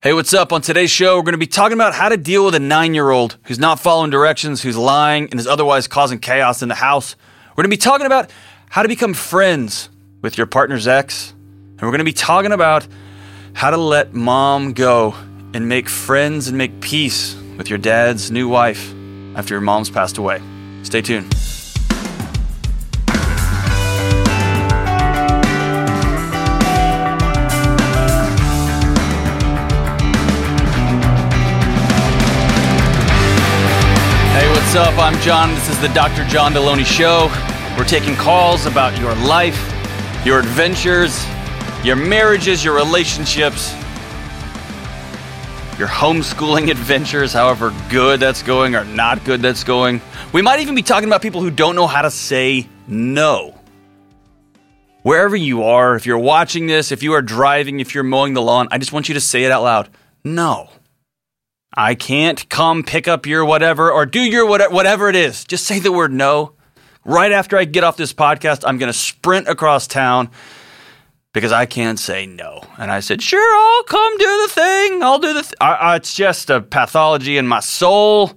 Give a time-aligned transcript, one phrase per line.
[0.00, 0.52] Hey, what's up?
[0.52, 2.94] On today's show, we're going to be talking about how to deal with a nine
[2.94, 6.76] year old who's not following directions, who's lying, and is otherwise causing chaos in the
[6.76, 7.16] house.
[7.50, 8.30] We're going to be talking about
[8.70, 9.88] how to become friends
[10.22, 11.32] with your partner's ex.
[11.32, 12.86] And we're going to be talking about
[13.54, 15.16] how to let mom go
[15.52, 18.94] and make friends and make peace with your dad's new wife
[19.34, 20.40] after your mom's passed away.
[20.84, 21.34] Stay tuned.
[34.78, 34.96] Up?
[34.96, 35.52] I'm John.
[35.56, 36.24] This is the Dr.
[36.26, 37.26] John Delony Show.
[37.76, 39.58] We're taking calls about your life,
[40.24, 41.26] your adventures,
[41.82, 43.72] your marriages, your relationships,
[45.80, 50.00] your homeschooling adventures, however good that's going or not good that's going.
[50.32, 53.58] We might even be talking about people who don't know how to say no.
[55.02, 58.42] Wherever you are, if you're watching this, if you are driving, if you're mowing the
[58.42, 59.88] lawn, I just want you to say it out loud.
[60.22, 60.70] No.
[61.74, 65.44] I can't come pick up your whatever or do your whatever, whatever it is.
[65.44, 66.54] Just say the word no.
[67.04, 70.30] Right after I get off this podcast, I'm going to sprint across town
[71.32, 72.62] because I can't say no.
[72.78, 75.02] And I said, sure, I'll come do the thing.
[75.02, 75.54] I'll do the
[75.96, 78.32] It's just a pathology in my soul.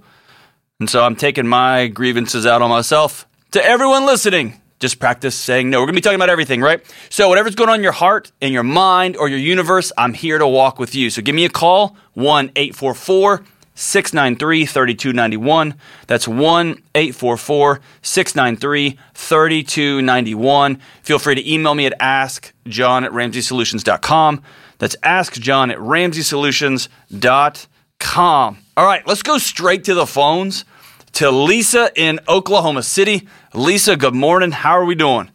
[0.78, 3.26] And so I'm taking my grievances out on myself.
[3.52, 5.78] To everyone listening, just practice saying no.
[5.78, 6.84] We're going to be talking about everything, right?
[7.08, 10.36] So, whatever's going on in your heart, in your mind, or your universe, I'm here
[10.38, 11.08] to walk with you.
[11.08, 13.42] So, give me a call 1 844
[13.74, 15.74] 693 3291.
[16.06, 20.76] That's 1 844 693 3291.
[21.02, 24.42] Feel free to email me at askjohn at ramseysolutions.com.
[24.78, 28.58] That's askjohn at ramseysolutions.com.
[28.76, 30.66] All right, let's go straight to the phones
[31.12, 33.26] to Lisa in Oklahoma City.
[33.54, 34.50] Lisa, good morning.
[34.50, 35.30] How are we doing?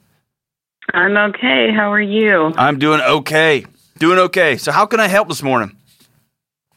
[0.93, 1.69] I'm okay.
[1.75, 2.51] How are you?
[2.57, 3.65] I'm doing okay.
[3.99, 4.57] Doing okay.
[4.57, 5.77] So, how can I help this morning?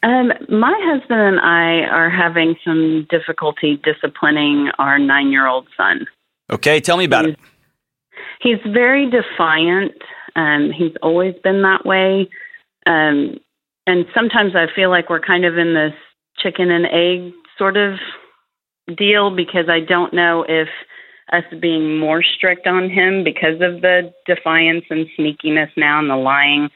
[0.03, 6.07] Um, my husband and I are having some difficulty disciplining our nine year old son.
[6.51, 7.39] Okay, tell me about he's, it.
[8.41, 9.93] He's very defiant.
[10.35, 12.29] Um, he's always been that way.
[12.85, 13.39] Um,
[13.87, 15.93] and sometimes I feel like we're kind of in this
[16.37, 17.99] chicken and egg sort of
[18.95, 20.67] deal because I don't know if
[21.31, 26.15] us being more strict on him because of the defiance and sneakiness now and the
[26.15, 26.69] lying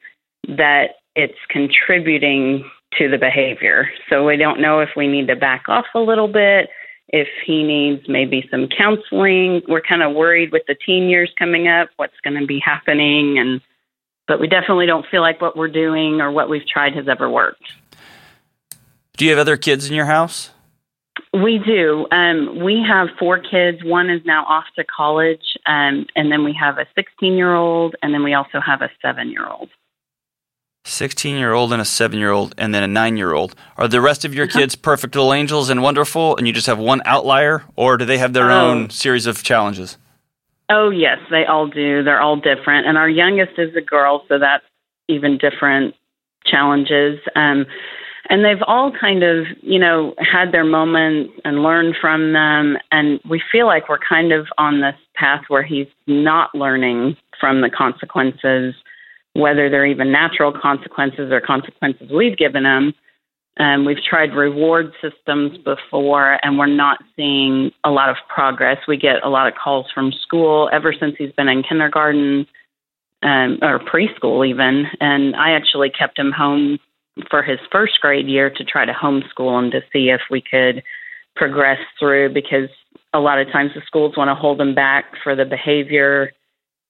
[0.47, 3.89] that it's contributing to the behavior.
[4.09, 6.69] So we don't know if we need to back off a little bit,
[7.09, 9.61] if he needs maybe some counseling.
[9.67, 13.37] We're kind of worried with the teen years coming up, what's going to be happening
[13.37, 13.61] and
[14.27, 17.29] but we definitely don't feel like what we're doing or what we've tried has ever
[17.29, 17.61] worked.
[19.17, 20.49] Do you have other kids in your house?
[21.33, 22.07] We do.
[22.11, 23.83] Um, we have four kids.
[23.83, 27.95] One is now off to college, um, and then we have a 16 year old,
[28.01, 29.69] and then we also have a seven year old.
[30.87, 33.55] 16 year old and a 7 year old and then a 9 year old.
[33.75, 36.77] Are the rest of your kids perfect little angels and wonderful and you just have
[36.77, 38.67] one outlier or do they have their Oh.
[38.69, 39.97] own series of challenges?
[40.69, 42.03] Oh, yes, they all do.
[42.03, 42.85] They're all different.
[42.85, 44.63] And our youngest is a girl, so that's
[45.07, 45.95] even different
[46.45, 47.19] challenges.
[47.35, 47.65] Um,
[48.29, 52.77] and they've all kind of, you know, had their moments and learned from them.
[52.91, 57.61] And we feel like we're kind of on this path where he's not learning from
[57.61, 58.73] the consequences,
[59.33, 62.93] whether they're even natural consequences or consequences we've given him.
[63.57, 68.79] Um, we've tried reward systems before, and we're not seeing a lot of progress.
[68.85, 72.47] We get a lot of calls from school ever since he's been in kindergarten
[73.23, 74.87] um, or preschool, even.
[74.99, 76.79] And I actually kept him home
[77.29, 80.83] for his first grade year to try to homeschool him to see if we could
[81.35, 82.69] progress through because
[83.13, 86.31] a lot of times the schools want to hold him back for the behavior.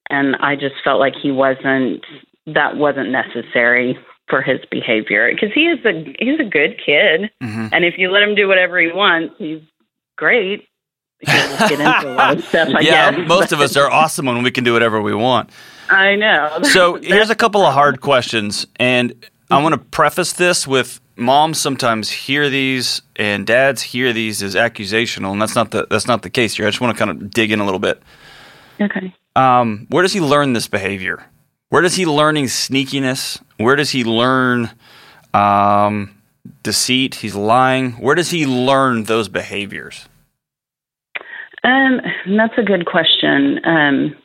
[0.10, 2.04] And I just felt like he wasn't,
[2.48, 3.98] that wasn't necessary
[4.28, 7.70] for his behavior because he is a he's a good kid, Mhm.
[7.72, 9.62] and if you let him do whatever he wants, he's
[10.16, 10.68] great.
[11.22, 12.70] We can just get into a lot of stuff.
[12.76, 13.28] I yeah, guess.
[13.28, 15.52] most of us are awesome when we can do whatever we want.
[15.92, 16.58] I know.
[16.64, 19.14] So here's a couple of hard questions, and
[19.52, 24.56] I want to preface this with moms sometimes hear these and dads hear these as
[24.56, 26.66] accusational, and that's not the that's not the case here.
[26.66, 28.02] I just want to kind of dig in a little bit.
[28.82, 29.14] okay.
[29.36, 31.24] Um, where does he learn this behavior?
[31.70, 33.42] Where does he learning sneakiness?
[33.58, 34.72] Where does he learn
[35.34, 36.16] um,
[36.64, 37.16] deceit?
[37.16, 37.94] He's lying.
[37.94, 40.08] Where does he learn those behaviors?
[41.64, 42.00] Um,
[42.38, 43.60] that's a good question.
[43.66, 44.16] Um,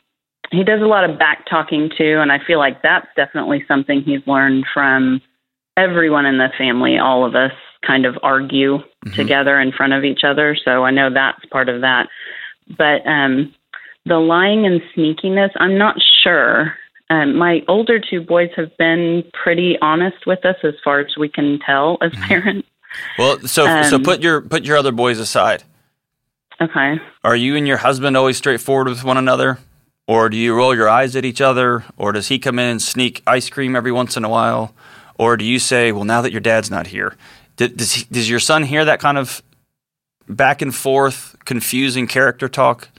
[0.51, 4.01] he does a lot of back talking too, and I feel like that's definitely something
[4.01, 5.21] he's learned from
[5.77, 6.97] everyone in the family.
[6.97, 7.53] All of us
[7.85, 8.79] kind of argue
[9.15, 12.07] together in front of each other, so I know that's part of that.
[12.77, 13.53] But um,
[14.05, 16.73] the lying and sneakiness, I'm not sure
[17.11, 21.27] um, my older two boys have been pretty honest with us as far as we
[21.27, 22.23] can tell as Mm-hmm.
[22.27, 22.67] parents.
[23.17, 25.63] Well, so so Um, put your put your other boys aside.
[26.61, 26.99] Okay.
[27.23, 29.57] Are you and your husband always straightforward with one another?
[30.07, 31.83] Or do you roll your eyes at each other?
[31.97, 34.73] Or does he come in and sneak ice cream every once in a while?
[35.17, 37.15] Or do you say, well, now that your dad's not here,
[37.55, 39.41] does, he, does your son hear that kind of
[40.27, 42.89] back and forth, confusing character talk?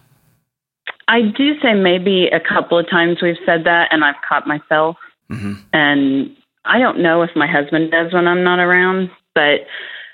[1.09, 4.97] I do say maybe a couple of times we've said that, and I've caught myself.
[5.29, 9.67] hmm And I don't know if my husband does when I'm not around, but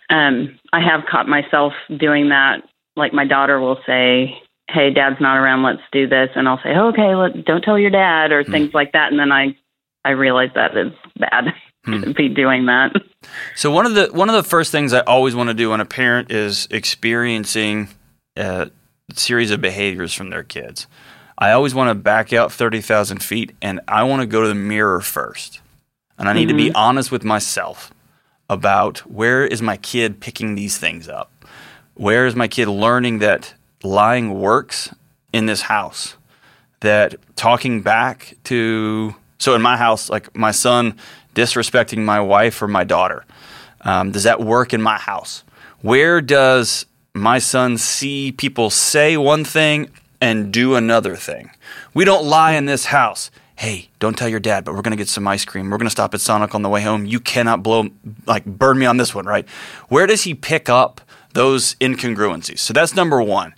[0.08, 2.62] um, I have caught myself doing that.
[2.96, 5.62] Like my daughter will say, "Hey, Dad's not around.
[5.62, 8.52] Let's do this," and I'll say, oh, "Okay, let, don't tell your dad," or hmm.
[8.52, 9.10] things like that.
[9.10, 9.56] And then I,
[10.04, 11.54] I realize that is bad
[11.84, 12.02] hmm.
[12.02, 12.92] to be doing that.
[13.56, 15.80] So one of the one of the first things I always want to do when
[15.80, 17.88] a parent is experiencing
[18.36, 18.70] a
[19.14, 20.86] series of behaviors from their kids,
[21.38, 24.48] I always want to back out thirty thousand feet, and I want to go to
[24.48, 25.60] the mirror first,
[26.18, 26.76] and I need to be mm-hmm.
[26.76, 27.92] honest with myself
[28.50, 31.30] about where is my kid picking these things up,
[31.94, 34.94] where is my kid learning that lying works
[35.32, 36.16] in this house,
[36.80, 40.96] that talking back to so in my house, like my son
[41.34, 43.24] disrespecting my wife or my daughter,
[43.82, 45.44] um, does that work in my house?
[45.80, 49.90] Where does my son see people say one thing
[50.20, 51.50] and do another thing?
[51.94, 53.30] We don't lie in this house.
[53.54, 55.70] Hey, don't tell your dad, but we're going to get some ice cream.
[55.70, 57.06] We're going to stop at Sonic on the way home.
[57.06, 57.88] You cannot blow,
[58.26, 59.48] like, burn me on this one, right?
[59.88, 61.00] Where does he pick up
[61.34, 62.58] those incongruencies?
[62.58, 63.54] So that's number one.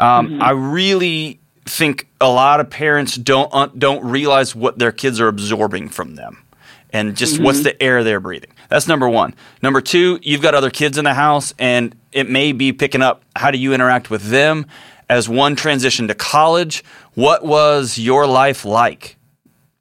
[0.00, 5.20] Um, I really think a lot of parents don't uh, don't realize what their kids
[5.20, 6.44] are absorbing from them
[6.90, 8.50] and just what's the air they're breathing.
[8.68, 9.34] That's number one.
[9.62, 13.22] Number two, you've got other kids in the house, and it may be picking up
[13.36, 14.66] how do you interact with them
[15.08, 16.84] as one transition to college.
[17.14, 19.16] What was your life like?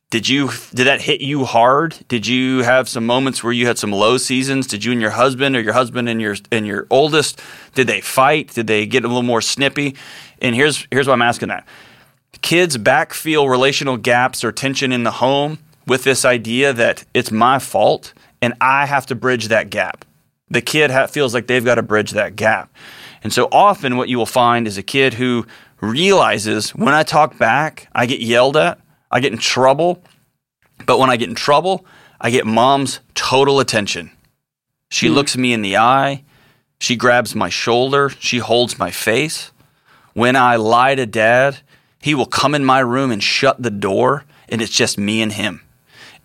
[0.10, 1.98] Did you did that hit you hard?
[2.08, 4.66] Did you have some moments where you had some low seasons?
[4.66, 7.42] Did you and your husband or your husband and your and your oldest
[7.76, 8.54] did they fight?
[8.54, 9.98] Did they get a little more snippy?
[10.42, 11.68] And here's here's why I'm asking that.
[12.42, 17.60] Kids backfill relational gaps or tension in the home with this idea that it's my
[17.60, 20.06] fault and I have to bridge that gap.
[20.50, 22.74] The kid ha- feels like they've got to bridge that gap.
[23.24, 25.46] And so often, what you will find is a kid who
[25.82, 28.80] realizes when I talk back, I get yelled at,
[29.12, 30.04] I get in trouble.
[30.86, 31.86] But when I get in trouble,
[32.20, 34.12] I get mom's total attention.
[34.90, 35.14] She hmm.
[35.14, 36.24] looks me in the eye,
[36.80, 39.52] she grabs my shoulder, she holds my face.
[40.14, 41.60] When I lie to dad,
[42.02, 45.32] he will come in my room and shut the door, and it's just me and
[45.32, 45.62] him.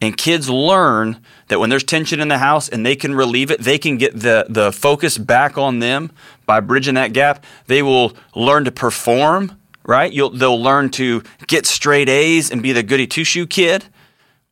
[0.00, 3.60] And kids learn that when there's tension in the house and they can relieve it,
[3.60, 6.10] they can get the, the focus back on them
[6.44, 7.44] by bridging that gap.
[7.66, 10.12] They will learn to perform, right?
[10.12, 13.84] You'll, they'll learn to get straight A's and be the goody two shoe kid,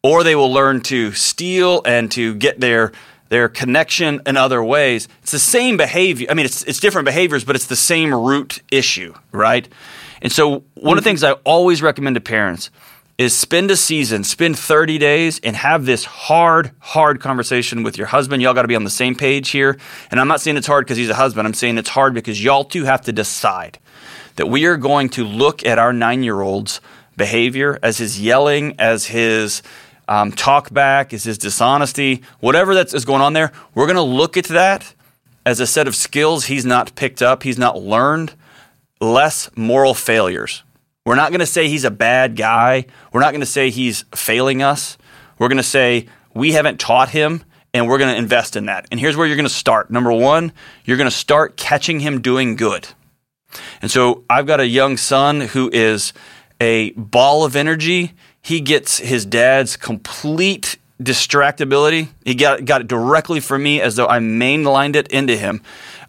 [0.03, 2.93] or they will learn to steal and to get their
[3.29, 5.07] their connection in other ways.
[5.23, 6.27] It's the same behavior.
[6.31, 9.69] I mean, it's it's different behaviors, but it's the same root issue, right?
[10.23, 12.71] And so, one of the things I always recommend to parents
[13.21, 18.07] is spend a season, spend 30 days, and have this hard, hard conversation with your
[18.07, 18.43] husband.
[18.43, 19.79] Y'all got to be on the same page here.
[20.11, 21.47] And I'm not saying it's hard because he's a husband.
[21.47, 23.79] I'm saying it's hard because y'all two have to decide
[24.37, 26.81] that we are going to look at our nine year old's
[27.17, 29.63] behavior as his yelling, as his
[30.09, 33.53] um, talk back, as his dishonesty, whatever that is going on there.
[33.75, 34.95] We're going to look at that
[35.47, 38.35] as a set of skills he's not picked up, he's not learned,
[39.01, 40.63] less moral failures.
[41.07, 42.87] We're not going to say he's a bad guy.
[43.13, 44.99] We're not going to say he's failing us.
[45.39, 48.87] We're going to say we haven't taught him and we're going to invest in that.
[48.91, 49.91] And here's where you're going to start.
[49.91, 50.53] Number one,
[50.85, 52.89] you're going to start catching him doing good.
[53.83, 56.13] And so I've got a young son who is
[56.61, 58.13] a ball of energy.
[58.43, 62.09] He gets his dad's complete distractibility.
[62.25, 65.63] He got, got it directly from me as though I mainlined it into him,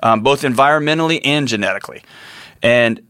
[0.04, 2.04] um, both environmentally and genetically.
[2.62, 3.02] And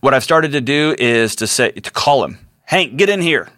[0.00, 3.48] what I've started to do is to say to call him, Hank, get in here.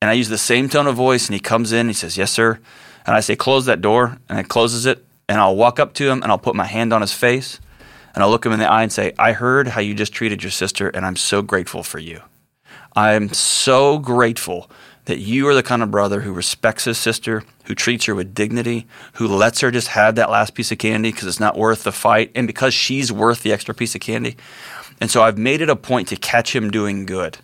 [0.00, 1.88] And I use the same tone of voice, and he comes in.
[1.88, 2.60] He says, "Yes, sir."
[3.04, 5.04] And I say, "Close that door," and I closes it.
[5.28, 7.58] And I'll walk up to him, and I'll put my hand on his face,
[8.18, 10.42] and I'll look him in the eye and say, "I heard how you just treated
[10.42, 12.22] your sister, and I'm so grateful for you.
[12.96, 14.68] I'm so grateful
[15.04, 18.34] that you are the kind of brother who respects his sister, who treats her with
[18.34, 21.84] dignity, who lets her just have that last piece of candy because it's not worth
[21.84, 24.36] the fight, and because she's worth the extra piece of candy."
[25.00, 27.38] And so I've made it a point to catch him doing good.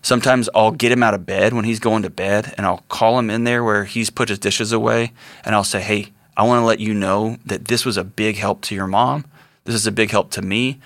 [0.00, 3.18] Sometimes I'll get him out of bed when he's going to bed and I'll call
[3.18, 5.12] him in there where he's put his dishes away
[5.44, 8.36] and I'll say, Hey, I want to let you know that this was a big
[8.36, 9.24] help to your mom.
[9.70, 10.80] This is a big help to me.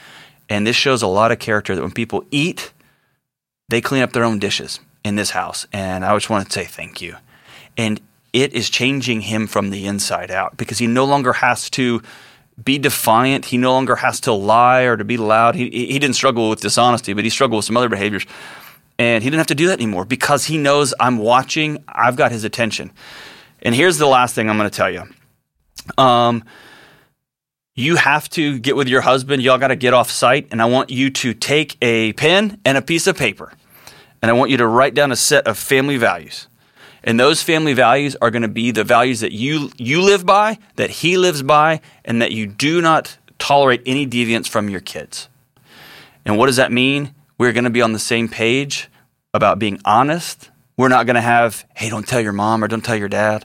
[0.49, 2.73] And this shows a lot of character that when people eat,
[3.69, 4.81] they clean up their own dishes.
[5.05, 7.17] in this house, and I just want to say thank you.
[7.76, 8.00] And
[8.33, 12.03] it is changing him from the inside out because he no longer has to
[12.62, 13.45] be defiant.
[13.45, 15.55] He no longer has to lie or to be loud.
[15.55, 18.26] He, he didn't struggle with dishonesty, but he struggled with some other behaviors.
[18.99, 22.33] And he didn't have to do that anymore because he knows I'm watching, I've got
[22.33, 22.93] his attention.
[23.62, 25.03] And here's the last thing I'm going to tell you.
[25.99, 26.45] Um,
[27.75, 29.43] you have to get with your husband.
[29.43, 30.47] Y'all got to get off site.
[30.50, 33.52] And I want you to take a pen and a piece of paper.
[34.23, 36.47] And I want you to write down a set of family values.
[37.02, 40.59] And those family values are going to be the values that you, you live by,
[40.76, 45.28] that he lives by, and that you do not tolerate any deviance from your kids.
[46.25, 47.14] And what does that mean?
[47.37, 48.88] We're going to be on the same page
[49.35, 50.50] about being honest.
[50.78, 53.45] We're not going to have, hey, don't tell your mom or don't tell your dad.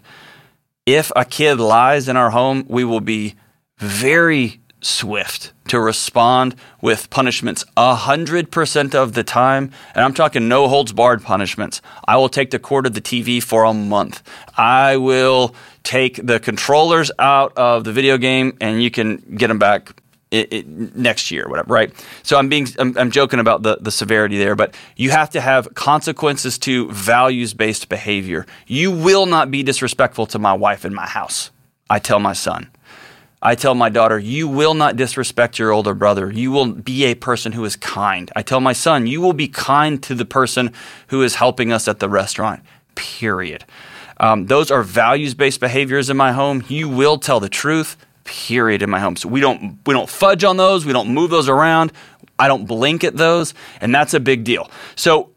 [0.85, 3.35] If a kid lies in our home, we will be
[3.79, 9.71] very swift to respond with punishments 100% of the time.
[9.93, 11.81] And I'm talking no holds barred punishments.
[12.07, 14.23] I will take the cord of the TV for a month.
[14.57, 19.59] I will take the controllers out of the video game and you can get them
[19.59, 21.91] back it, it, next year, whatever, right?
[22.21, 25.41] So I'm being, I'm, I'm, joking about the, the severity there, but you have to
[25.41, 28.45] have consequences to values based behavior.
[28.67, 31.49] You will not be disrespectful to my wife in my house.
[31.89, 32.69] I tell my son.
[33.41, 36.29] I tell my daughter, you will not disrespect your older brother.
[36.29, 38.29] You will be a person who is kind.
[38.35, 40.73] I tell my son, you will be kind to the person
[41.07, 42.61] who is helping us at the restaurant,
[42.95, 43.63] period.
[44.19, 46.65] Um, those are values based behaviors in my home.
[46.67, 49.15] You will tell the truth, period, in my home.
[49.15, 51.93] So we don't, we don't fudge on those, we don't move those around.
[52.37, 54.69] I don't blink at those, and that's a big deal.
[54.95, 55.31] So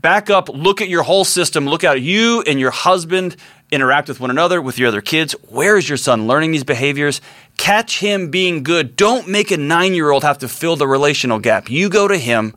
[0.00, 3.36] back up, look at your whole system, look at you and your husband
[3.70, 5.32] interact with one another, with your other kids.
[5.48, 7.20] Where is your son learning these behaviors?
[7.56, 8.96] Catch him being good.
[8.96, 11.68] Don't make a nine year old have to fill the relational gap.
[11.68, 12.54] You go to him.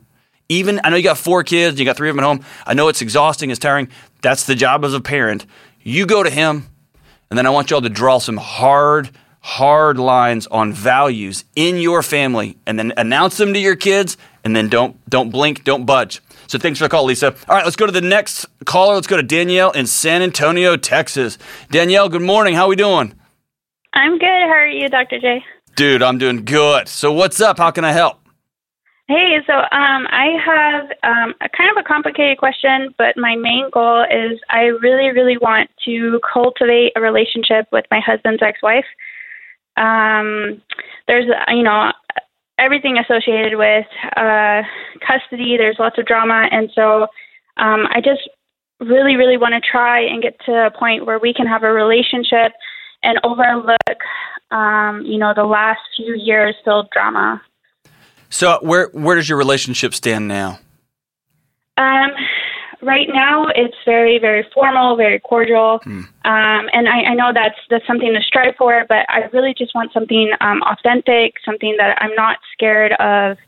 [0.48, 2.44] Even, I know you got four kids, you got three of them at home.
[2.66, 3.88] I know it's exhausting, it's tiring.
[4.20, 5.46] That's the job as a parent.
[5.82, 6.68] You go to him,
[7.30, 12.02] and then I want y'all to draw some hard, hard lines on values in your
[12.02, 16.20] family, and then announce them to your kids, and then don't don't blink, don't budge.
[16.46, 17.34] So thanks for the call, Lisa.
[17.48, 18.94] All right, let's go to the next caller.
[18.94, 21.38] Let's go to Danielle in San Antonio, Texas.
[21.70, 22.54] Danielle, good morning.
[22.54, 23.14] How are we doing?
[23.94, 24.26] I'm good.
[24.26, 25.18] How are you, Dr.
[25.18, 25.44] J?
[25.76, 26.88] Dude, I'm doing good.
[26.88, 27.58] So what's up?
[27.58, 28.18] How can I help?
[29.08, 33.68] Hey, so um, I have um, a kind of a complicated question, but my main
[33.70, 38.86] goal is I really, really want to cultivate a relationship with my husband's ex-wife.
[39.76, 40.62] Um,
[41.08, 41.92] there's, you know,
[42.62, 44.62] everything associated with uh,
[45.06, 45.56] custody.
[45.58, 47.02] There's lots of drama, and so
[47.56, 48.28] um, I just
[48.80, 51.72] really, really want to try and get to a point where we can have a
[51.72, 52.52] relationship
[53.02, 53.98] and overlook,
[54.50, 57.42] um, you know, the last few years filled drama.
[58.30, 60.58] So, where where does your relationship stand now?
[61.76, 62.10] Um,
[62.82, 66.02] right now it's very very formal very cordial mm.
[66.24, 69.74] um, and I, I, know that's that's something to strive for but i really just
[69.74, 73.38] want something um, authentic something that i'm not scared of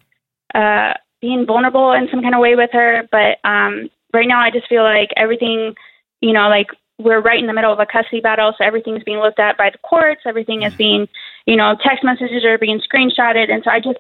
[0.54, 4.50] uh, being vulnerable in some kind of way with her but um, right now i
[4.50, 5.74] just feel like everything
[6.20, 9.18] you know like we're right in the middle of a custody battle so everything's being
[9.18, 10.78] looked at by the courts everything is hmm.
[10.78, 11.08] being
[11.46, 13.98] you know text messages are being screenshotted and so i just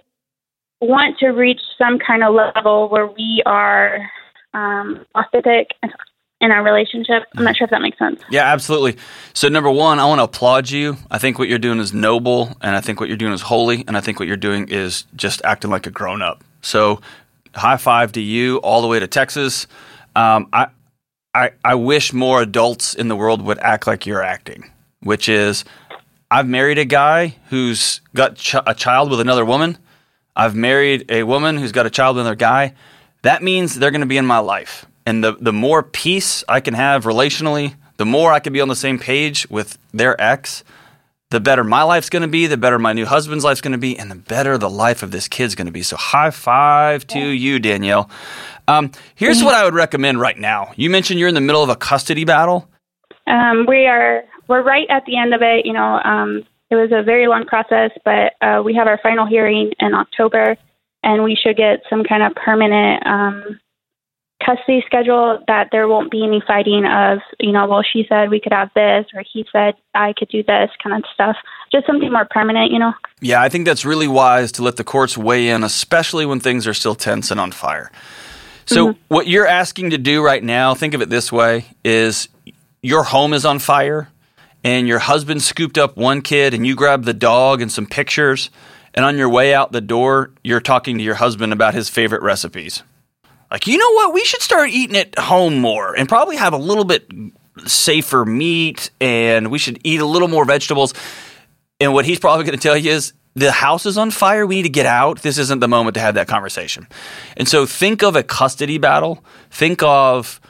[0.80, 4.10] want to reach some kind of level where we are
[4.54, 5.68] um, authentic
[6.40, 7.24] in our relationship.
[7.36, 8.20] I'm not sure if that makes sense.
[8.30, 8.96] Yeah, absolutely.
[9.32, 10.96] So, number one, I want to applaud you.
[11.10, 13.84] I think what you're doing is noble, and I think what you're doing is holy,
[13.86, 16.44] and I think what you're doing is just acting like a grown up.
[16.62, 17.00] So,
[17.54, 19.66] high five to you all the way to Texas.
[20.16, 20.68] Um, I,
[21.34, 24.70] I, I wish more adults in the world would act like you're acting,
[25.00, 25.64] which is
[26.30, 29.78] I've married a guy who's got ch- a child with another woman.
[30.36, 32.74] I've married a woman who's got a child with another guy
[33.24, 34.86] that means they're going to be in my life.
[35.06, 38.68] And the, the more peace I can have relationally, the more I can be on
[38.68, 40.62] the same page with their ex,
[41.30, 43.78] the better my life's going to be, the better my new husband's life's going to
[43.78, 45.82] be, and the better the life of this kid's going to be.
[45.82, 48.08] So, high five to you, Danielle.
[48.68, 50.72] Um, here's what I would recommend right now.
[50.76, 52.68] You mentioned you're in the middle of a custody battle.
[53.26, 54.22] Um, we are.
[54.48, 55.64] We're right at the end of it.
[55.64, 59.26] You know, um, it was a very long process, but uh, we have our final
[59.26, 60.56] hearing in October
[61.04, 63.60] and we should get some kind of permanent um,
[64.44, 68.40] custody schedule that there won't be any fighting of, you know, well, she said we
[68.40, 71.36] could have this, or he said I could do this kind of stuff.
[71.70, 72.92] Just something more permanent, you know?
[73.20, 76.66] Yeah, I think that's really wise to let the courts weigh in, especially when things
[76.66, 77.90] are still tense and on fire.
[78.66, 79.00] So, mm-hmm.
[79.08, 82.28] what you're asking to do right now, think of it this way, is
[82.82, 84.08] your home is on fire
[84.62, 88.50] and your husband scooped up one kid and you grabbed the dog and some pictures
[88.94, 92.22] and on your way out the door, you're talking to your husband about his favorite
[92.22, 92.82] recipes.
[93.50, 94.14] Like, you know what?
[94.14, 97.10] We should start eating at home more and probably have a little bit
[97.66, 100.94] safer meat and we should eat a little more vegetables.
[101.80, 104.46] And what he's probably going to tell you is the house is on fire.
[104.46, 105.22] We need to get out.
[105.22, 106.86] This isn't the moment to have that conversation.
[107.36, 109.24] And so think of a custody battle.
[109.50, 110.40] Think of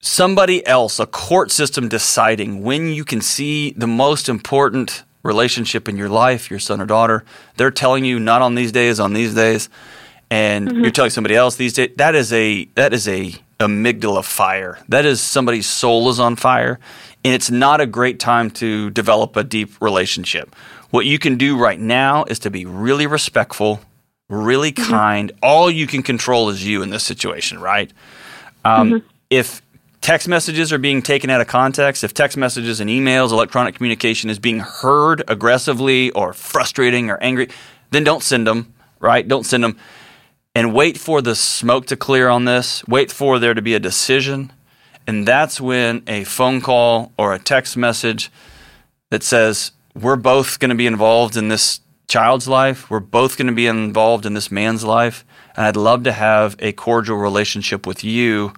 [0.00, 5.96] somebody else, a court system deciding when you can see the most important relationship in
[5.96, 7.24] your life, your son or daughter.
[7.56, 9.68] They're telling you not on these days, on these days,
[10.30, 10.80] and mm-hmm.
[10.80, 11.90] you're telling somebody else these days.
[11.96, 14.78] That is a that is a amygdala fire.
[14.88, 16.78] That is somebody's soul is on fire,
[17.24, 20.54] and it's not a great time to develop a deep relationship.
[20.90, 23.80] What you can do right now is to be really respectful,
[24.28, 24.90] really mm-hmm.
[24.90, 25.32] kind.
[25.42, 27.90] All you can control is you in this situation, right?
[28.64, 29.06] Um, mm-hmm.
[29.30, 29.62] If
[30.02, 34.28] text messages are being taken out of context, if text messages and emails, electronic communication
[34.28, 37.48] is being heard aggressively or frustrating or angry,
[37.90, 39.26] then don't send them, right?
[39.26, 39.78] Don't send them.
[40.54, 42.86] And wait for the smoke to clear on this.
[42.86, 44.52] Wait for there to be a decision.
[45.06, 48.30] And that's when a phone call or a text message
[49.10, 52.90] that says, We're both going to be involved in this child's life.
[52.90, 55.24] We're both going to be involved in this man's life.
[55.56, 58.52] And I'd love to have a cordial relationship with you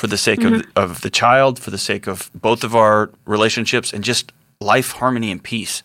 [0.00, 0.66] for the sake mm-hmm.
[0.78, 4.92] of, of the child, for the sake of both of our relationships, and just life,
[4.92, 5.82] harmony, and peace.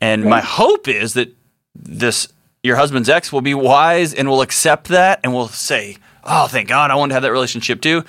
[0.00, 1.34] And my hope is that
[1.74, 2.28] this
[2.62, 6.68] your husband's ex will be wise and will accept that and will say, "Oh, thank
[6.68, 8.04] God, I want to have that relationship too."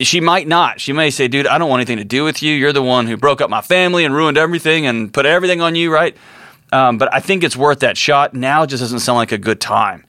[0.00, 0.82] She might not.
[0.82, 2.52] She may say, "Dude, I don't want anything to do with you.
[2.52, 5.74] You're the one who broke up my family and ruined everything and put everything on
[5.76, 6.14] you, right?"
[6.72, 8.34] Um, but I think it's worth that shot.
[8.34, 10.04] Now just doesn't sound like a good time.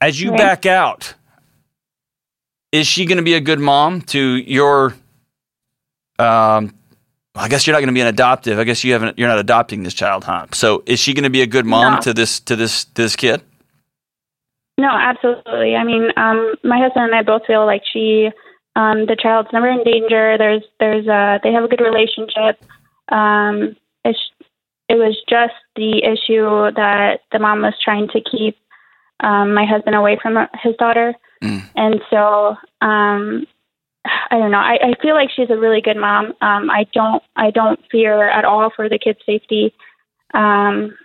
[0.00, 1.14] As you back out,
[2.72, 4.94] is she going to be a good mom to your?
[6.18, 6.74] Um,
[7.34, 8.58] I guess you're not going to be an adoptive.
[8.58, 9.18] I guess you haven't.
[9.18, 10.46] You're not adopting this child, huh?
[10.52, 12.00] So is she going to be a good mom no.
[12.00, 13.42] to this to this to this kid?
[14.78, 15.74] No, absolutely.
[15.74, 18.28] I mean, um, my husband and I both feel like she,
[18.74, 20.36] um, the child's never in danger.
[20.36, 22.62] There's, there's, a, they have a good relationship.
[23.08, 24.18] Um, it's,
[24.88, 28.58] it was just the issue that the mom was trying to keep
[29.20, 31.14] um, my husband away from his daughter.
[31.42, 31.62] Mm.
[31.74, 33.46] And so um,
[34.30, 34.58] I don't know.
[34.58, 36.26] I, I feel like she's a really good mom.
[36.40, 39.74] Um, I don't I don't fear at all for the kids' safety.
[40.34, 40.96] Um,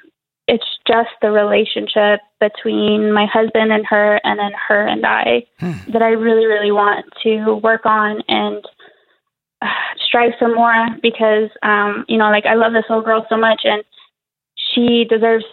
[0.47, 5.91] it's just the relationship between my husband and her, and then her and I, hmm.
[5.91, 8.63] that I really really want to work on and
[9.61, 9.67] uh,
[10.05, 13.61] strive for more because um, you know, like I love this little girl so much,
[13.63, 13.83] and
[14.55, 15.45] she deserves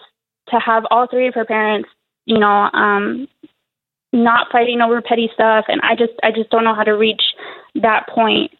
[0.49, 1.89] to have all three of her parents,
[2.25, 3.27] you know, um,
[4.11, 7.21] not fighting over petty stuff and i just i just don't know how to reach
[7.75, 8.51] that point.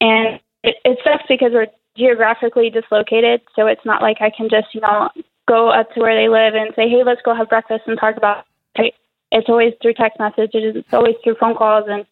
[0.00, 4.74] And it, it sucks because we're geographically dislocated so it's not like i can just
[4.74, 5.08] you know
[5.46, 8.16] go up to where they live and say hey let's go have breakfast and talk
[8.16, 8.44] about
[8.76, 8.94] it.
[9.30, 12.04] It's always through text messages it's always through phone calls and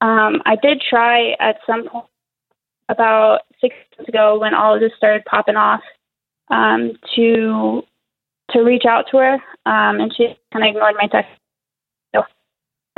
[0.00, 2.06] um i did try at some point
[2.88, 5.82] about six months ago when all of this started popping off
[6.50, 7.82] um to
[8.52, 9.34] to reach out to her
[9.66, 11.30] um and she kind of ignored my text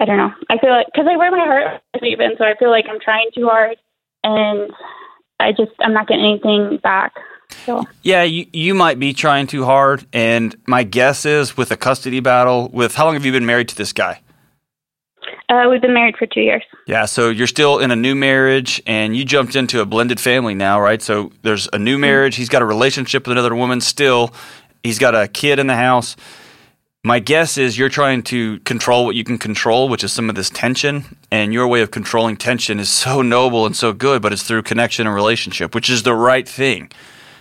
[0.01, 0.33] I don't know.
[0.49, 3.29] I feel like because I wear my heart even, so I feel like I'm trying
[3.35, 3.77] too hard,
[4.25, 4.73] and
[5.39, 7.13] I just I'm not getting anything back.
[7.67, 7.85] So.
[8.03, 12.21] Yeah, you, you might be trying too hard, and my guess is with a custody
[12.21, 12.71] battle.
[12.73, 14.23] With how long have you been married to this guy?
[15.51, 16.63] Uh, we've been married for two years.
[16.87, 20.55] Yeah, so you're still in a new marriage, and you jumped into a blended family
[20.55, 21.03] now, right?
[21.03, 22.03] So there's a new mm-hmm.
[22.03, 22.37] marriage.
[22.37, 24.33] He's got a relationship with another woman still.
[24.83, 26.17] He's got a kid in the house.
[27.03, 30.35] My guess is you're trying to control what you can control, which is some of
[30.35, 31.17] this tension.
[31.31, 34.63] And your way of controlling tension is so noble and so good, but it's through
[34.63, 36.91] connection and relationship, which is the right thing.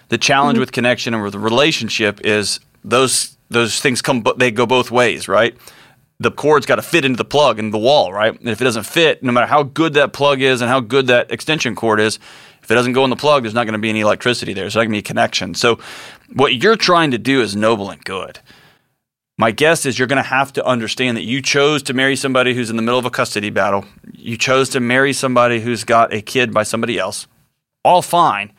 [0.08, 0.62] The challenge mm-hmm.
[0.62, 5.56] with connection and with relationship is those those things come they go both ways, right?
[6.20, 8.38] The cord's got to fit into the plug and the wall, right?
[8.40, 11.08] And if it doesn't fit, no matter how good that plug is and how good
[11.08, 12.20] that extension cord is,
[12.62, 14.64] if it doesn't go in the plug, there's not going to be any electricity there.
[14.64, 15.54] There's not going to be a connection.
[15.54, 15.80] So,
[16.34, 18.40] what you're trying to do is noble and good.
[19.40, 22.54] My guess is you're going to have to understand that you chose to marry somebody
[22.54, 23.86] who's in the middle of a custody battle.
[24.14, 27.26] You chose to marry somebody who's got a kid by somebody else.
[27.86, 28.52] All fine.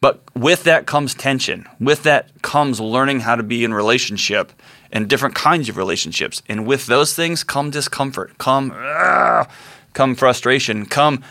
[0.00, 1.66] But with that comes tension.
[1.80, 4.52] With that comes learning how to be in relationship
[4.92, 6.40] and different kinds of relationships.
[6.48, 9.46] And with those things come discomfort, come uh,
[9.92, 11.24] come frustration, come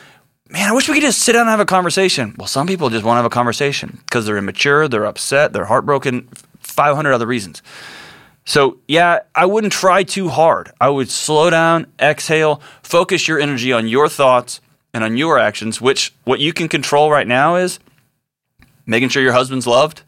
[0.50, 2.36] man, I wish we could just sit down and have a conversation.
[2.38, 5.64] Well, some people just want to have a conversation because they're immature, they're upset, they're
[5.64, 6.28] heartbroken,
[6.60, 7.62] 500 other reasons.
[8.46, 10.72] So, yeah, I wouldn't try too hard.
[10.82, 14.62] I would slow down, exhale, focus your energy on your thoughts
[14.94, 17.80] and on your actions, which what you can control right now is
[18.86, 20.04] making sure your husband's loved,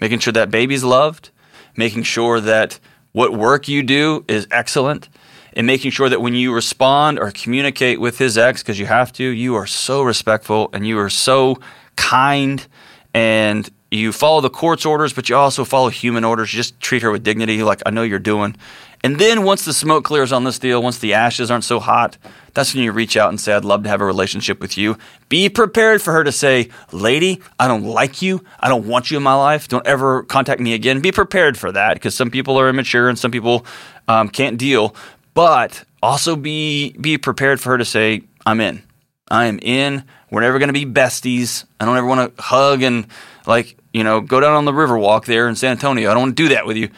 [0.00, 1.30] making sure that baby's loved,
[1.76, 2.78] making sure that
[3.12, 5.08] what work you do is excellent,
[5.54, 9.12] and making sure that when you respond or communicate with his ex, because you have
[9.12, 11.58] to, you are so respectful and you are so
[11.96, 12.66] kind
[13.12, 16.52] and you follow the court's orders, but you also follow human orders.
[16.52, 18.56] You just treat her with dignity, like I know you're doing.
[19.04, 22.16] And then once the smoke clears on this deal, once the ashes aren't so hot,
[22.54, 24.96] that's when you reach out and say, I'd love to have a relationship with you.
[25.28, 28.44] Be prepared for her to say, Lady, I don't like you.
[28.60, 29.66] I don't want you in my life.
[29.66, 31.00] Don't ever contact me again.
[31.00, 33.66] Be prepared for that because some people are immature and some people
[34.06, 34.94] um, can't deal.
[35.34, 38.82] But also be be prepared for her to say, I'm in.
[39.28, 40.04] I am in.
[40.30, 41.64] We're never going to be besties.
[41.80, 43.06] I don't ever want to hug and
[43.46, 46.10] like, you know, go down on the river walk there in San Antonio.
[46.10, 46.90] I don't want to do that with you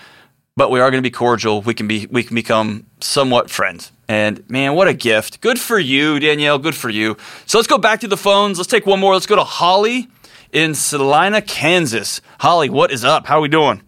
[0.57, 1.63] but we are going to be cordial.
[1.63, 3.93] We can be we can become somewhat friends.
[4.09, 5.41] And man, what a gift!
[5.41, 6.59] Good for you, Danielle.
[6.59, 7.17] Good for you.
[7.47, 8.59] So let's go back to the phones.
[8.59, 9.15] Let's take one more.
[9.15, 10.09] Let's go to Holly
[10.53, 12.21] in Salina, Kansas.
[12.41, 13.27] Holly, what is up?
[13.27, 13.83] How are we doing?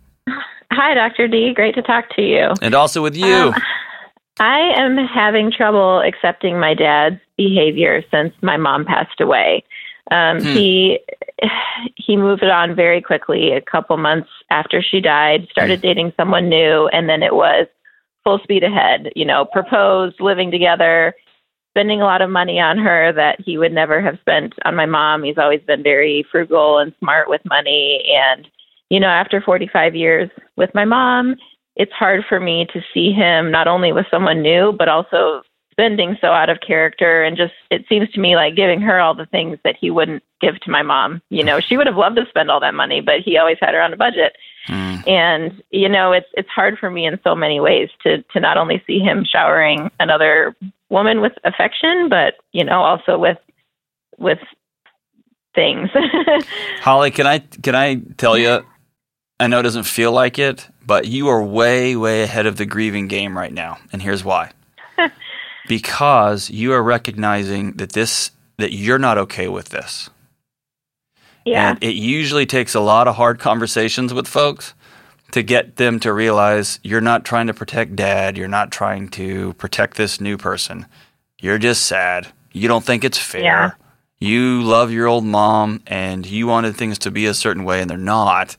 [0.72, 1.28] Hi, Dr.
[1.28, 1.52] D.
[1.54, 2.52] Great to talk to you.
[2.60, 3.26] And also with you.
[3.26, 3.54] Um,
[4.38, 9.64] I am having trouble accepting my dad's behavior since my mom passed away.
[10.10, 10.48] Um, hmm.
[10.48, 10.98] He
[11.96, 13.52] he moved on very quickly.
[13.52, 15.86] A couple months after she died, started hmm.
[15.86, 17.66] dating someone new, and then it was
[18.24, 19.10] full speed ahead.
[19.14, 21.14] You know, proposed, living together,
[21.72, 24.86] spending a lot of money on her that he would never have spent on my
[24.86, 25.22] mom.
[25.22, 28.48] He's always been very frugal and smart with money, and
[28.88, 31.34] you know, after 45 years with my mom,
[31.74, 35.42] it's hard for me to see him not only with someone new, but also
[35.76, 39.14] spending so out of character and just it seems to me like giving her all
[39.14, 41.20] the things that he wouldn't give to my mom.
[41.28, 43.74] You know, she would have loved to spend all that money, but he always had
[43.74, 44.34] her on a budget.
[44.68, 45.06] Mm.
[45.06, 48.56] And you know, it's it's hard for me in so many ways to to not
[48.56, 50.56] only see him showering another
[50.88, 53.38] woman with affection, but you know, also with
[54.18, 54.38] with
[55.54, 55.90] things.
[56.80, 58.64] Holly, can I can I tell you
[59.38, 62.64] I know it doesn't feel like it, but you are way way ahead of the
[62.64, 64.52] grieving game right now, and here's why
[65.68, 70.08] because you are recognizing that this that you're not okay with this.
[71.44, 71.70] Yeah.
[71.70, 74.74] And it usually takes a lot of hard conversations with folks
[75.32, 79.52] to get them to realize you're not trying to protect dad, you're not trying to
[79.54, 80.86] protect this new person.
[81.40, 82.28] You're just sad.
[82.52, 83.42] You don't think it's fair.
[83.42, 83.70] Yeah.
[84.18, 87.90] You love your old mom and you wanted things to be a certain way and
[87.90, 88.56] they're not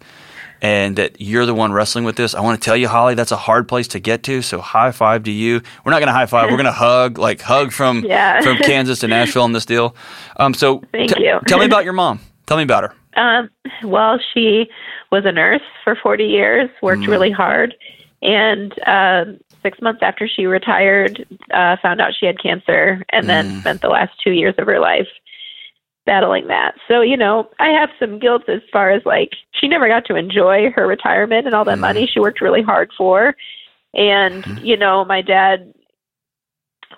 [0.62, 2.34] and that you're the one wrestling with this.
[2.34, 4.42] I want to tell you, Holly, that's a hard place to get to.
[4.42, 5.62] So high five to you.
[5.86, 6.50] We're not going to high five.
[6.50, 8.42] We're going to hug, like hug from yeah.
[8.44, 9.96] from Kansas to Nashville in this deal.
[10.38, 11.40] Um, so thank t- you.
[11.48, 12.20] tell me about your mom.
[12.46, 13.22] Tell me about her.
[13.22, 13.50] Um,
[13.84, 14.70] well, she
[15.12, 17.08] was a nurse for 40 years, worked mm.
[17.08, 17.74] really hard,
[18.22, 19.26] and uh,
[19.64, 23.28] six months after she retired, uh, found out she had cancer, and mm.
[23.28, 25.08] then spent the last two years of her life
[26.08, 26.74] battling that.
[26.88, 30.16] So, you know, I have some guilt as far as like she never got to
[30.16, 31.82] enjoy her retirement and all that mm.
[31.82, 33.36] money she worked really hard for.
[33.94, 34.66] And, mm.
[34.66, 35.74] you know, my dad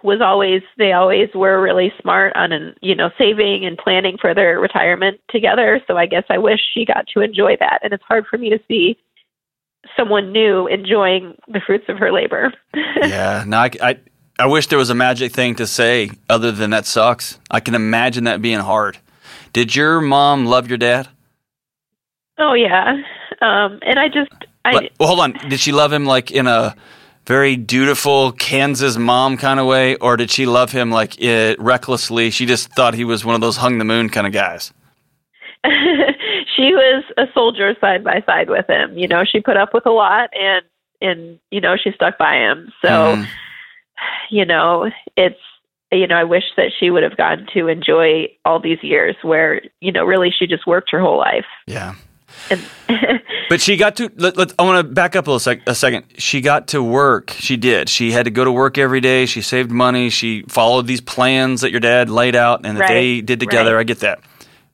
[0.04, 4.58] was always they always were really smart on you know saving and planning for their
[4.58, 8.26] retirement together so i guess i wish she got to enjoy that and it's hard
[8.30, 8.98] for me to see
[9.98, 12.54] someone new enjoying the fruits of her labor
[13.02, 14.00] yeah no I, I
[14.40, 17.38] I wish there was a magic thing to say other than that sucks.
[17.52, 18.98] I can imagine that being hard.
[19.52, 21.10] Did your mom love your dad?
[22.38, 22.94] Oh yeah,
[23.42, 24.32] um, and I just
[24.64, 25.34] I but, well hold on.
[25.50, 26.74] Did she love him like in a
[27.26, 32.30] very dutiful Kansas mom kind of way, or did she love him like it, recklessly?
[32.30, 34.72] She just thought he was one of those hung the moon kind of guys.
[35.66, 38.98] she was a soldier side by side with him.
[38.98, 40.64] You know, she put up with a lot, and
[41.02, 42.72] and you know she stuck by him.
[42.82, 42.88] So.
[42.88, 43.28] Mm
[44.30, 45.40] you know, it's
[45.92, 49.62] you know, I wish that she would have gotten to enjoy all these years where,
[49.82, 51.46] you know, really she just worked her whole life.
[51.66, 51.96] Yeah.
[53.50, 54.12] but she got to.
[54.16, 56.06] Let, let, I want to back up a, sec, a second.
[56.18, 57.32] She got to work.
[57.32, 57.90] She did.
[57.90, 59.26] She had to go to work every day.
[59.26, 60.12] She saved money.
[60.12, 62.94] She followed these plans that your dad laid out and that right.
[62.94, 63.76] they did together.
[63.76, 63.82] Right.
[63.82, 64.20] I get that.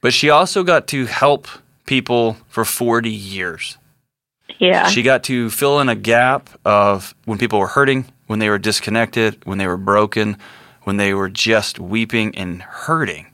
[0.01, 1.47] But she also got to help
[1.85, 3.77] people for 40 years.
[4.59, 4.87] Yeah.
[4.87, 8.57] She got to fill in a gap of when people were hurting, when they were
[8.57, 10.37] disconnected, when they were broken,
[10.83, 13.27] when they were just weeping and hurting.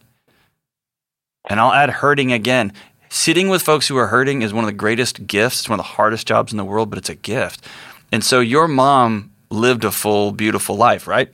[1.49, 2.73] And I'll add hurting again.
[3.10, 5.60] Sitting with folks who are hurting is one of the greatest gifts.
[5.60, 7.67] It's one of the hardest jobs in the world, but it's a gift.
[8.12, 11.30] And so your mom lived a full, beautiful life, right?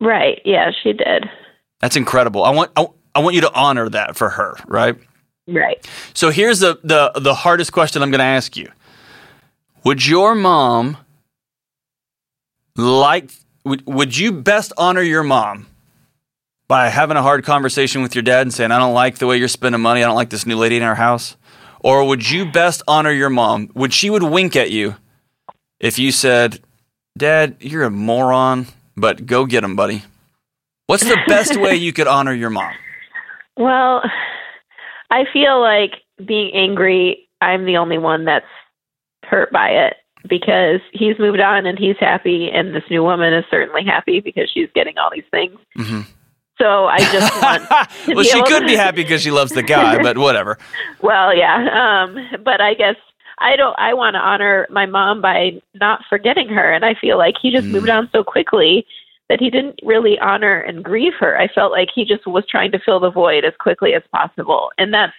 [0.00, 0.40] Right.
[0.44, 1.28] Yeah, she did.
[1.80, 2.42] That's incredible.
[2.44, 4.96] I want I, I want you to honor that for her, right?
[5.46, 5.86] Right.
[6.14, 8.70] So here's the the the hardest question I'm going to ask you.
[9.84, 10.96] Would your mom
[12.78, 13.30] like
[13.64, 15.66] would, would you best honor your mom
[16.68, 19.36] by having a hard conversation with your dad and saying, I don't like the way
[19.36, 20.02] you're spending money.
[20.02, 21.36] I don't like this new lady in our house?
[21.80, 23.70] Or would you best honor your mom?
[23.74, 24.96] Would she would wink at you
[25.80, 26.60] if you said,
[27.16, 30.04] Dad, you're a moron, but go get him, buddy.
[30.86, 32.72] What's the best way you could honor your mom?
[33.60, 34.08] Well,
[35.10, 38.46] I feel like being angry, I'm the only one that's
[39.24, 39.96] hurt by it
[40.28, 44.50] because he's moved on and he's happy, and this new woman is certainly happy because
[44.52, 45.58] she's getting all these things.
[45.76, 46.00] Mm-hmm.
[46.60, 48.16] So I just want.
[48.16, 48.66] well, she could to...
[48.66, 50.58] be happy because she loves the guy, but whatever.
[51.00, 52.96] Well, yeah, um, but I guess
[53.38, 53.78] I don't.
[53.78, 57.50] I want to honor my mom by not forgetting her, and I feel like he
[57.50, 57.72] just mm.
[57.72, 58.86] moved on so quickly
[59.28, 61.38] that he didn't really honor and grieve her.
[61.38, 64.70] I felt like he just was trying to fill the void as quickly as possible,
[64.78, 65.12] and that's,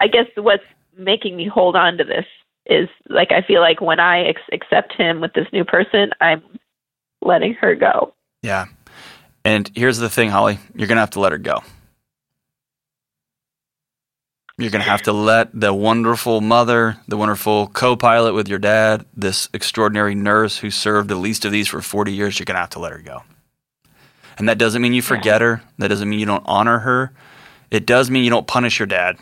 [0.00, 0.64] I guess, what's
[0.96, 2.26] making me hold on to this
[2.66, 6.42] is like I feel like when I ex- accept him with this new person, I'm
[7.20, 8.14] letting her go.
[8.42, 8.66] Yeah,
[9.44, 11.62] and here's the thing, Holly, you're gonna have to let her go.
[14.58, 18.58] You're going to have to let the wonderful mother, the wonderful co pilot with your
[18.58, 22.56] dad, this extraordinary nurse who served the least of these for 40 years, you're going
[22.56, 23.22] to have to let her go.
[24.38, 25.46] And that doesn't mean you forget yeah.
[25.46, 25.62] her.
[25.78, 27.12] That doesn't mean you don't honor her.
[27.70, 29.16] It does mean you don't punish your dad.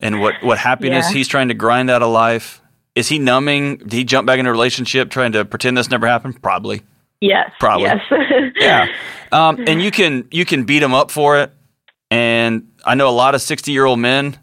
[0.00, 1.16] And what, what happiness yeah.
[1.16, 2.60] he's trying to grind out of life.
[2.94, 3.78] Is he numbing?
[3.78, 6.42] Did he jump back into a relationship trying to pretend this never happened?
[6.42, 6.82] Probably.
[7.20, 7.50] Yes.
[7.58, 7.84] Probably.
[7.84, 8.52] Yes.
[8.56, 8.88] yeah.
[9.32, 11.52] Um, and you can you can beat him up for it.
[12.10, 14.38] And I know a lot of 60 year old men,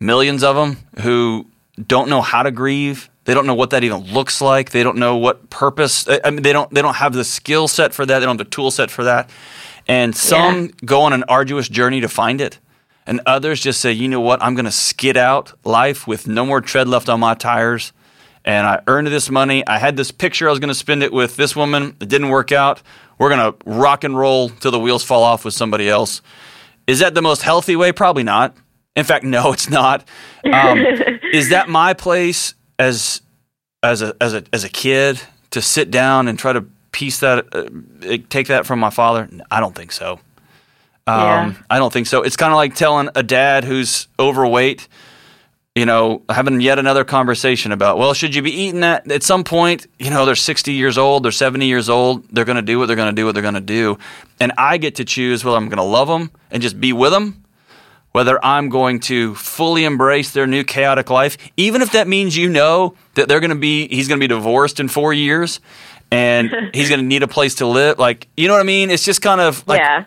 [0.00, 1.46] millions of them, who
[1.86, 3.10] don't know how to grieve.
[3.24, 4.70] They don't know what that even looks like.
[4.70, 6.08] They don't know what purpose.
[6.08, 6.72] I mean, they don't.
[6.72, 8.20] They don't have the skill set for that.
[8.20, 9.28] They don't have the tool set for that.
[9.86, 10.70] And some yeah.
[10.84, 12.58] go on an arduous journey to find it,
[13.08, 16.44] and others just say, you know what, I'm going to skid out life with no
[16.44, 17.94] more tread left on my tires.
[18.44, 19.66] And I earned this money.
[19.66, 20.46] I had this picture.
[20.46, 21.96] I was going to spend it with this woman.
[22.00, 22.82] It didn't work out.
[23.18, 26.20] We're going to rock and roll till the wheels fall off with somebody else.
[26.86, 27.92] Is that the most healthy way?
[27.92, 28.54] Probably not.
[28.94, 30.06] In fact, no, it's not.
[30.44, 30.78] Um,
[31.32, 33.22] is that my place as
[33.82, 37.46] as a as a as a kid to sit down and try to piece that
[37.54, 39.28] uh, take that from my father?
[39.50, 40.20] I don't think so.
[41.08, 41.54] Um, yeah.
[41.70, 42.22] I don't think so.
[42.22, 44.88] It's kind of like telling a dad who's overweight
[45.78, 49.08] you know, having yet another conversation about, well, should you be eating that?
[49.12, 52.56] At some point, you know, they're 60 years old, they're 70 years old, they're going
[52.56, 53.96] to do what they're going to do, what they're going to do.
[54.40, 57.12] And I get to choose whether I'm going to love them and just be with
[57.12, 57.44] them,
[58.10, 62.48] whether I'm going to fully embrace their new chaotic life, even if that means you
[62.48, 65.60] know that they're going to be, he's going to be divorced in four years
[66.10, 68.00] and he's going to need a place to live.
[68.00, 68.90] Like, you know what I mean?
[68.90, 70.06] It's just kind of like, yeah.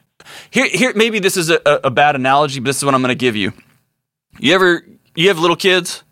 [0.49, 3.09] Here, here, maybe this is a, a bad analogy, but this is what I'm going
[3.09, 3.53] to give you.
[4.39, 4.83] You ever
[5.15, 6.03] you have little kids?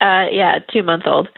[0.00, 1.28] Uh, yeah, two month old.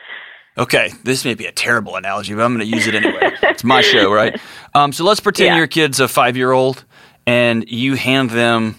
[0.56, 3.30] Okay, this may be a terrible analogy, but I'm going to use it anyway.
[3.42, 4.40] it's my show, right?
[4.74, 5.56] Um, so let's pretend yeah.
[5.56, 6.84] your kid's a five year old
[7.26, 8.76] and you hand them,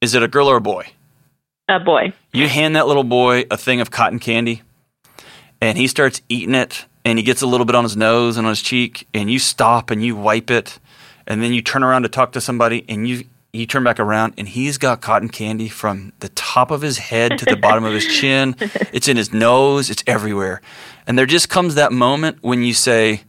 [0.00, 0.86] is it a girl or a boy?
[1.68, 2.14] A boy.
[2.32, 4.62] You hand that little boy a thing of cotton candy
[5.60, 8.46] and he starts eating it and he gets a little bit on his nose and
[8.46, 10.78] on his cheek and you stop and you wipe it
[11.28, 14.34] and then you turn around to talk to somebody and you you turn back around
[14.36, 17.94] and he's got cotton candy from the top of his head to the bottom of
[17.94, 18.54] his chin.
[18.92, 20.60] It's in his nose, it's everywhere.
[21.06, 23.22] And there just comes that moment when you say,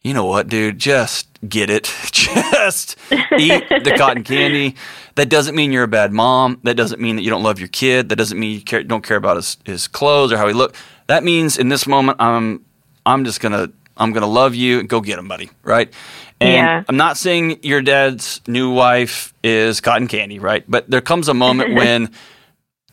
[0.00, 1.84] you know what, dude, just get it.
[2.12, 4.74] just eat the cotton candy.
[5.16, 6.58] That doesn't mean you're a bad mom.
[6.62, 8.08] That doesn't mean that you don't love your kid.
[8.08, 10.78] That doesn't mean you care, don't care about his, his clothes or how he looks.
[11.08, 12.64] That means in this moment, I'm,
[13.04, 14.80] I'm just going to, I'm going to love you.
[14.80, 15.50] And go get him, buddy.
[15.62, 15.92] Right.
[16.40, 16.84] And yeah.
[16.88, 20.64] I'm not saying your dad's new wife is cotton candy, right?
[20.66, 22.10] But there comes a moment when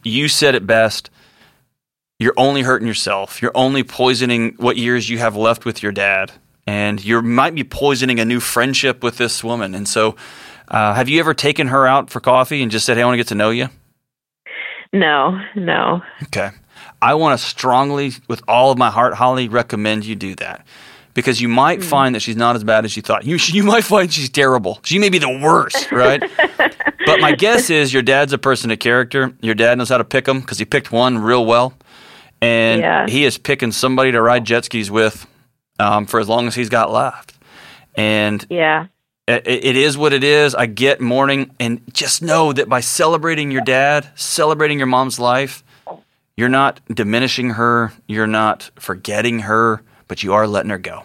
[0.03, 1.09] you said it best.
[2.19, 3.41] You're only hurting yourself.
[3.41, 6.31] You're only poisoning what years you have left with your dad.
[6.67, 9.73] And you might be poisoning a new friendship with this woman.
[9.73, 10.15] And so,
[10.67, 13.13] uh, have you ever taken her out for coffee and just said, Hey, I want
[13.13, 13.69] to get to know you?
[14.93, 16.01] No, no.
[16.23, 16.51] Okay.
[17.01, 20.65] I want to strongly, with all of my heart, Holly, recommend you do that
[21.13, 21.83] because you might mm.
[21.83, 23.25] find that she's not as bad as you thought.
[23.25, 24.79] You you might find she's terrible.
[24.83, 26.21] She may be the worst, right?
[27.05, 29.33] but my guess is your dad's a person of character.
[29.41, 31.73] Your dad knows how to pick them because he picked one real well,
[32.41, 33.07] and yeah.
[33.07, 35.27] he is picking somebody to ride jet skis with
[35.79, 37.33] um, for as long as he's got left.
[37.95, 38.87] And yeah.
[39.27, 40.55] It, it is what it is.
[40.55, 45.63] I get mourning, and just know that by celebrating your dad, celebrating your mom's life,
[46.35, 47.93] you're not diminishing her.
[48.07, 51.03] You're not forgetting her but you are letting her go.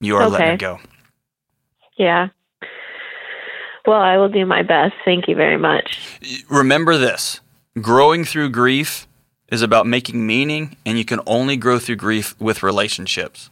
[0.00, 0.32] You are okay.
[0.32, 0.80] letting her go.
[1.96, 2.28] Yeah.
[3.86, 4.94] Well, I will do my best.
[5.06, 5.98] Thank you very much.
[6.50, 7.40] Remember this
[7.80, 9.06] growing through grief
[9.50, 13.48] is about making meaning, and you can only grow through grief with relationships.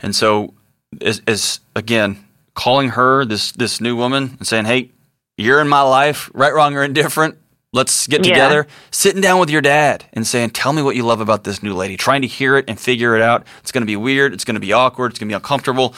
[0.00, 0.54] And so,
[1.00, 2.24] as, as again,
[2.54, 4.90] calling her this this new woman and saying, "Hey,
[5.36, 7.36] you're in my life, right, wrong, or indifferent.
[7.74, 8.32] Let's get Yeah.
[8.34, 11.60] together, sitting down with your dad and saying, Tell me what you love about this
[11.60, 11.96] new lady.
[11.96, 13.44] Trying to hear it and figure it out.
[13.62, 14.32] It's going to be weird.
[14.32, 15.10] It's going to be awkward.
[15.10, 15.94] It's going to be uncomfortable.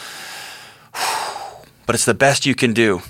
[1.87, 3.01] But it's the best you can do.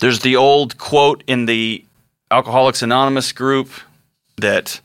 [0.00, 1.82] There's the old quote in the
[2.30, 3.70] Alcoholics Anonymous group
[4.36, 4.82] that,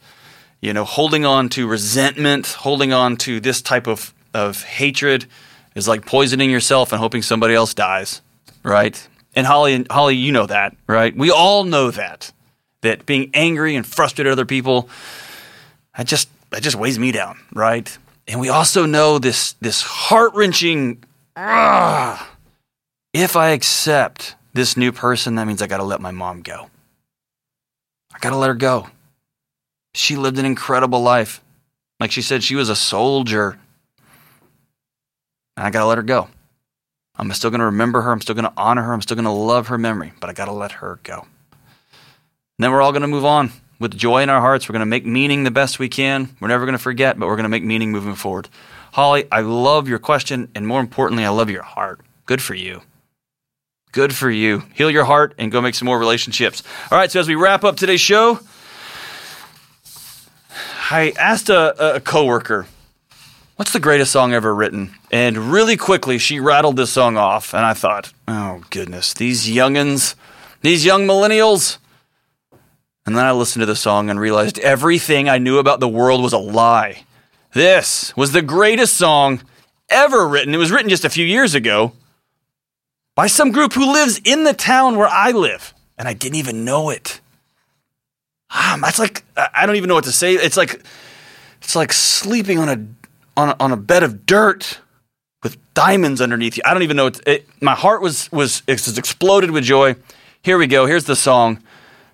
[0.62, 5.26] you know, holding on to resentment, holding on to this type of, of hatred
[5.76, 8.22] is like poisoning yourself and hoping somebody else dies,
[8.64, 9.06] right?
[9.36, 11.14] And Holly, Holly, you know that, right?
[11.14, 12.32] We all know that.
[12.82, 14.90] That being angry and frustrated at other people,
[15.98, 17.98] that just that just weighs me down, right?
[18.28, 21.04] And we also know this this heart wrenching.
[23.14, 26.70] If I accept this new person, that means I got to let my mom go.
[28.14, 28.88] I got to let her go.
[29.94, 31.42] She lived an incredible life.
[32.00, 33.58] Like she said, she was a soldier.
[35.58, 36.30] And I got to let her go.
[37.16, 38.12] I'm still going to remember her.
[38.12, 38.94] I'm still going to honor her.
[38.94, 41.28] I'm still going to love her memory, but I got to let her go.
[42.60, 44.68] Then we're all going to move on with joy in our hearts.
[44.68, 46.36] We're going to make meaning the best we can.
[46.42, 48.50] We're never going to forget, but we're going to make meaning moving forward.
[48.92, 50.52] Holly, I love your question.
[50.54, 52.02] And more importantly, I love your heart.
[52.26, 52.82] Good for you.
[53.92, 54.64] Good for you.
[54.76, 56.62] Heal your heart and go make some more relationships.
[56.92, 58.40] All right, so as we wrap up today's show,
[60.92, 62.68] I asked a, a coworker,
[63.56, 67.66] "What's the greatest song ever written?" And really quickly, she rattled this song off, and
[67.66, 70.14] I thought, "Oh goodness, these youngins,
[70.62, 71.79] these young millennials."
[73.10, 76.22] And then I listened to the song and realized everything I knew about the world
[76.22, 77.06] was a lie.
[77.54, 79.42] This was the greatest song
[79.90, 80.54] ever written.
[80.54, 81.94] It was written just a few years ago
[83.16, 86.64] by some group who lives in the town where I live, and I didn't even
[86.64, 87.20] know it.
[88.52, 90.36] Ah, that's like I don't even know what to say.
[90.36, 90.80] It's like
[91.64, 92.86] it's like sleeping on a
[93.36, 94.82] on a, on a bed of dirt
[95.42, 96.64] with diamonds underneath you.
[96.64, 97.10] I don't even know.
[97.26, 99.96] It, my heart was was was exploded with joy.
[100.44, 100.86] Here we go.
[100.86, 101.64] Here's the song.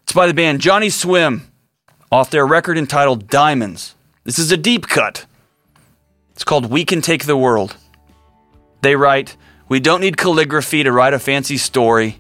[0.06, 1.42] It's by the band Johnnyswim
[2.12, 3.96] off their record entitled Diamonds.
[4.24, 5.26] This is a deep cut.
[6.30, 7.76] It's called We Can Take the World.
[8.82, 9.36] They write,
[9.68, 12.20] We don't need calligraphy to write a fancy story.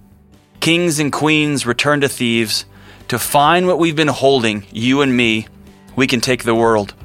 [0.62, 2.65] Kings and queens return to thieves.
[3.10, 5.48] To find what we've been holding, you and me,
[5.95, 6.95] we can take the world.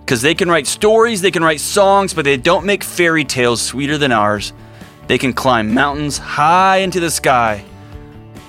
[0.00, 3.62] Because they can write stories, they can write songs, but they don't make fairy tales
[3.62, 4.52] sweeter than ours.
[5.06, 7.64] They can climb mountains high into the sky,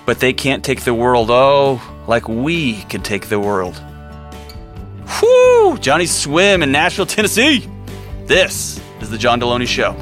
[0.10, 3.76] but they can't take the world, oh, like we can take the world.
[5.20, 5.78] Whew!
[5.80, 7.70] Johnnyswim in Nashville, Tennessee.
[8.26, 9.96] This is the John Delony Show.